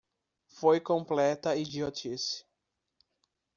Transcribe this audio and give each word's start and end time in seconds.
Foi 0.47 0.79
completa 0.81 1.55
idiotice. 1.55 2.43